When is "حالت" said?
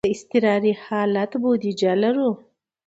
0.85-1.31